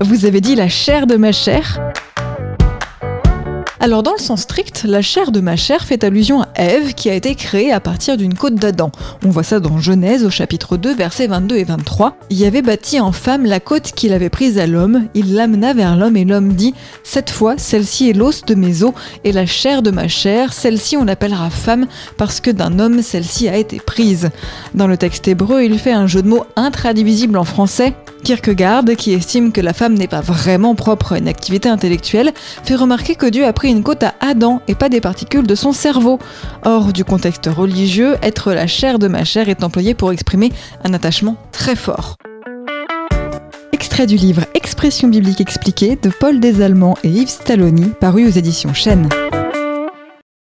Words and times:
Vous 0.00 0.26
avez 0.26 0.40
dit 0.40 0.54
la 0.54 0.68
chair 0.68 1.06
de 1.06 1.16
ma 1.16 1.32
chair 1.32 1.80
alors 3.80 4.02
dans 4.02 4.14
le 4.14 4.18
sens 4.18 4.40
strict, 4.40 4.84
la 4.88 5.02
chair 5.02 5.30
de 5.30 5.40
ma 5.40 5.56
chair 5.56 5.84
fait 5.84 6.04
allusion 6.04 6.40
à 6.40 6.48
Ève 6.56 6.94
qui 6.94 7.10
a 7.10 7.14
été 7.14 7.34
créée 7.34 7.70
à 7.70 7.80
partir 7.80 8.16
d'une 8.16 8.32
côte 8.32 8.54
d'Adam. 8.54 8.90
On 9.26 9.28
voit 9.28 9.42
ça 9.42 9.60
dans 9.60 9.76
Genèse 9.76 10.24
au 10.24 10.30
chapitre 10.30 10.78
2 10.78 10.94
versets 10.94 11.26
22 11.26 11.56
et 11.56 11.64
23. 11.64 12.16
Il 12.30 12.42
avait 12.46 12.62
bâti 12.62 12.98
en 12.98 13.12
femme 13.12 13.44
la 13.44 13.60
côte 13.60 13.92
qu'il 13.92 14.14
avait 14.14 14.30
prise 14.30 14.58
à 14.58 14.66
l'homme, 14.66 15.08
il 15.12 15.34
l'amena 15.34 15.74
vers 15.74 15.96
l'homme 15.96 16.16
et 16.16 16.24
l'homme 16.24 16.54
dit 16.54 16.72
Cette 17.02 17.28
fois, 17.28 17.56
celle-ci 17.58 18.08
est 18.08 18.14
l'os 18.14 18.46
de 18.46 18.54
mes 18.54 18.84
os 18.84 18.94
et 19.22 19.32
la 19.32 19.44
chair 19.44 19.82
de 19.82 19.90
ma 19.90 20.08
chair, 20.08 20.54
celle-ci 20.54 20.96
on 20.96 21.04
l'appellera 21.04 21.50
femme 21.50 21.86
parce 22.16 22.40
que 22.40 22.50
d'un 22.50 22.78
homme 22.78 23.02
celle-ci 23.02 23.50
a 23.50 23.58
été 23.58 23.80
prise. 23.80 24.30
Dans 24.74 24.86
le 24.86 24.96
texte 24.96 25.28
hébreu, 25.28 25.62
il 25.62 25.78
fait 25.78 25.92
un 25.92 26.06
jeu 26.06 26.22
de 26.22 26.28
mots 26.28 26.46
intraduisible 26.56 27.36
en 27.36 27.44
français 27.44 27.92
Kierkegaard, 28.24 28.86
qui 28.96 29.12
estime 29.12 29.52
que 29.52 29.60
la 29.60 29.74
femme 29.74 29.94
n'est 29.94 30.08
pas 30.08 30.22
vraiment 30.22 30.74
propre 30.74 31.12
à 31.12 31.18
une 31.18 31.28
activité 31.28 31.68
intellectuelle, 31.68 32.32
fait 32.64 32.74
remarquer 32.74 33.14
que 33.14 33.26
Dieu 33.26 33.44
a 33.44 33.52
pris 33.52 33.70
une 33.70 33.82
côte 33.82 34.02
à 34.02 34.14
Adam 34.20 34.60
et 34.66 34.74
pas 34.74 34.88
des 34.88 35.02
particules 35.02 35.46
de 35.46 35.54
son 35.54 35.72
cerveau. 35.72 36.18
Hors 36.64 36.92
du 36.92 37.04
contexte 37.04 37.46
religieux, 37.54 38.16
être 38.22 38.52
la 38.52 38.66
chair 38.66 38.98
de 38.98 39.08
ma 39.08 39.24
chair 39.24 39.48
est 39.48 39.62
employé 39.62 39.94
pour 39.94 40.10
exprimer 40.10 40.52
un 40.84 40.94
attachement 40.94 41.36
très 41.52 41.76
fort. 41.76 42.16
Extrait 43.72 44.06
du 44.06 44.16
livre 44.16 44.46
Expression 44.54 45.08
biblique 45.08 45.42
expliquée 45.42 45.96
de 46.02 46.08
Paul 46.08 46.40
Desallemands 46.40 46.96
et 47.04 47.10
Yves 47.10 47.28
Stalloni, 47.28 47.90
paru 48.00 48.26
aux 48.26 48.30
éditions 48.30 48.72
Chênes. 48.72 49.08